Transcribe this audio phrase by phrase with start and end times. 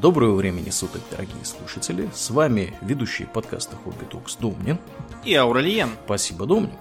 [0.00, 2.08] Доброго времени суток, дорогие слушатели.
[2.14, 4.78] С вами ведущий подкаста Хобби Токс Домнин.
[5.22, 5.90] И Аурельен.
[6.06, 6.72] Спасибо, Домнин.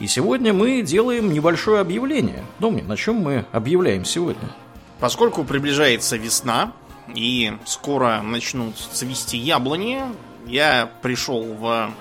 [0.00, 2.44] И сегодня мы делаем небольшое объявление.
[2.58, 4.50] Домнин, на чем мы объявляем сегодня?
[4.98, 6.72] Поскольку приближается весна,
[7.14, 10.02] и скоро начнут цвести яблони,
[10.44, 11.92] я пришел в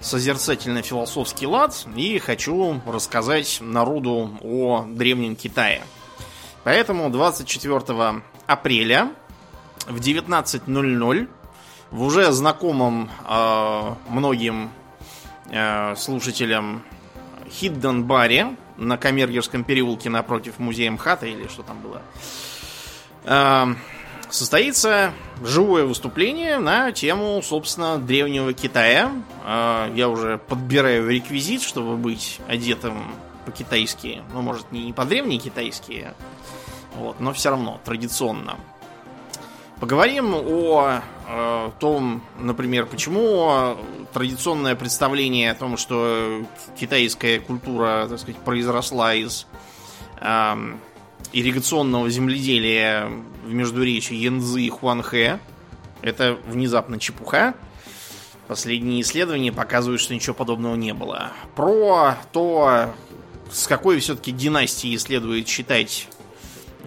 [0.00, 5.82] созерцательно-философский лад и хочу рассказать народу о Древнем Китае.
[6.62, 9.10] Поэтому 24 апреля
[9.88, 11.28] в 19.00
[11.90, 14.70] в уже знакомом э, многим
[15.50, 16.82] э, слушателям
[17.50, 22.02] Хидден баре на Камергерском переулке напротив музея МХАТа или что там было,
[23.24, 23.74] э,
[24.28, 25.12] состоится
[25.42, 29.12] живое выступление на тему, собственно, древнего Китая.
[29.44, 34.22] Э, я уже подбираю реквизит, чтобы быть одетым по-китайски.
[34.34, 36.12] Ну, может, не по-древний китайски,
[36.96, 38.56] вот, но все равно традиционно.
[39.80, 43.76] Поговорим о э, том, например, почему
[44.14, 46.42] традиционное представление о том, что
[46.80, 49.46] китайская культура, так сказать, произросла из
[50.18, 50.54] э,
[51.34, 53.10] ирригационного земледелия
[53.44, 55.40] в междуречии Янзы и Хуанхэ,
[56.00, 57.54] это внезапно чепуха.
[58.48, 61.32] Последние исследования показывают, что ничего подобного не было.
[61.54, 62.94] Про то,
[63.50, 66.08] с какой все-таки династии следует считать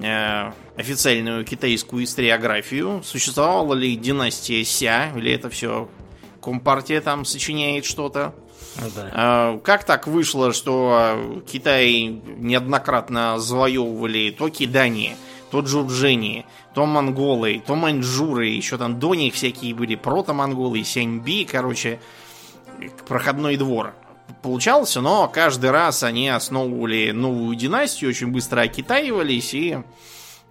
[0.01, 3.01] э, официальную китайскую историографию.
[3.03, 5.89] Существовала ли династия Ся, или это все
[6.41, 8.33] Компартия там сочиняет что-то.
[8.95, 9.09] Да.
[9.11, 15.17] А, как так вышло, что Китай неоднократно завоевывали то кидане,
[15.51, 21.99] то джурджени, то монголы, то маньчжуры, еще там до них всякие были прото-монголы, сяньби, короче,
[23.05, 23.93] проходной двор
[24.41, 29.79] получался, но каждый раз они основывали новую династию, очень быстро окитаивались, и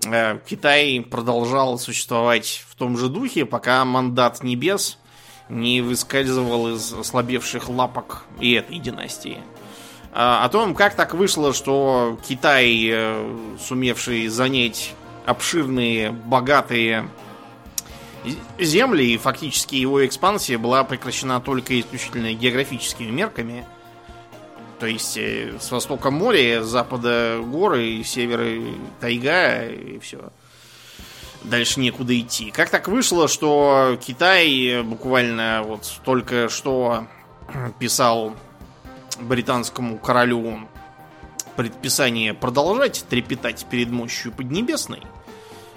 [0.00, 4.98] Китай продолжал существовать в том же духе, пока мандат небес
[5.48, 9.38] не выскальзывал из ослабевших лапок и этой династии.
[10.12, 14.94] А, о том, как так вышло, что Китай, э, сумевший занять
[15.26, 17.08] обширные, богатые
[18.58, 23.66] земли, и фактически его экспансия была прекращена только исключительно географическими мерками.
[24.78, 28.46] То есть э, с востока море, с запада горы, с севера
[29.00, 30.30] тайга и все
[31.42, 32.50] дальше некуда идти.
[32.50, 37.06] Как так вышло, что Китай буквально вот только что
[37.78, 38.34] писал
[39.20, 40.68] британскому королю
[41.56, 45.02] предписание продолжать трепетать перед мощью Поднебесной.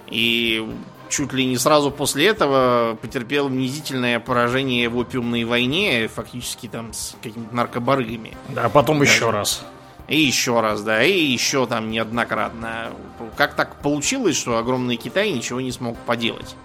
[0.06, 0.64] И
[1.12, 7.14] чуть ли не сразу после этого потерпел унизительное поражение в опиумной войне, фактически там с
[7.22, 8.36] какими-то наркобарыгами.
[8.48, 9.12] Да, потом Даже.
[9.12, 9.64] еще раз.
[10.08, 12.92] И еще раз, да, и еще там неоднократно.
[13.36, 16.56] Как так получилось, что огромный Китай ничего не смог поделать?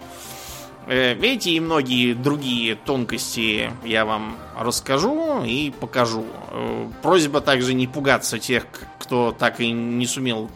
[0.88, 6.26] Э, эти и многие другие тонкости я вам расскажу и покажу.
[6.52, 8.66] Э, просьба также не пугаться тех,
[8.98, 10.50] кто так и не сумел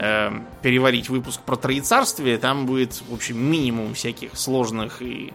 [0.00, 0.30] э,
[0.62, 2.38] переварить выпуск про троецарствие.
[2.38, 5.32] Там будет, в общем, минимум всяких сложных и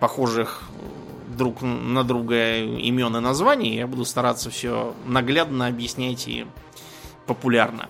[0.00, 0.62] похожих
[1.36, 3.76] друг на друга имен и названий.
[3.76, 6.46] Я буду стараться все наглядно объяснять и
[7.26, 7.88] популярно.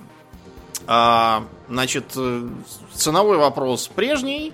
[0.87, 2.48] А, значит, э,
[2.94, 4.53] ценовой вопрос прежний.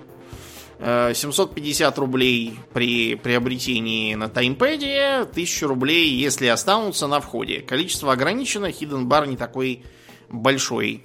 [0.79, 7.61] 750 э, рублей при приобретении на таймпеде, 1000 рублей, если останутся на входе.
[7.61, 9.83] Количество ограничено, Hidden Bar не такой
[10.29, 11.01] большой,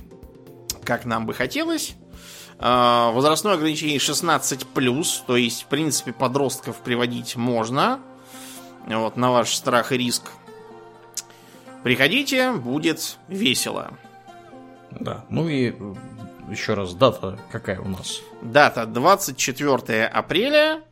[0.91, 1.95] как нам бы хотелось.
[2.59, 8.01] А, возрастное ограничение 16+, то есть, в принципе, подростков приводить можно.
[8.89, 10.33] Вот, на ваш страх и риск.
[11.85, 13.93] Приходите, будет весело.
[14.91, 15.73] Да, ну и
[16.51, 18.21] еще раз, дата какая у нас?
[18.43, 20.83] Дата 24 апреля,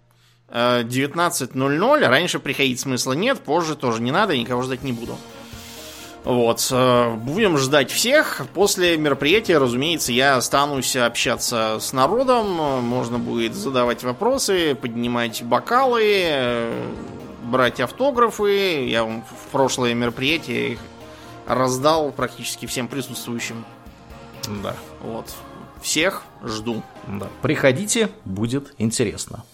[0.48, 1.98] 19.00.
[1.98, 5.18] Э, Раньше приходить смысла нет, позже тоже не надо, никого ждать не буду.
[6.28, 6.68] Вот.
[6.70, 8.42] Э, будем ждать всех.
[8.52, 12.84] После мероприятия, разумеется, я останусь общаться с народом.
[12.84, 16.86] Можно будет задавать вопросы, поднимать бокалы, э,
[17.44, 18.86] брать автографы.
[18.86, 20.80] Я вам в прошлое мероприятие их
[21.46, 23.64] раздал практически всем присутствующим.
[24.62, 24.76] Да.
[25.00, 25.32] Вот.
[25.80, 26.82] Всех жду.
[27.06, 27.28] Да.
[27.40, 29.44] Приходите, будет интересно.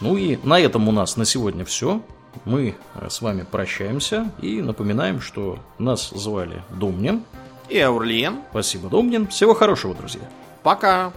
[0.00, 2.02] Ну и на этом у нас на сегодня все.
[2.44, 7.22] Мы э, с вами прощаемся и напоминаем, что нас звали Домнин
[7.68, 8.36] и Аурлиен.
[8.50, 9.26] Спасибо, Домнин.
[9.28, 10.22] Всего хорошего, друзья.
[10.62, 11.12] Пока.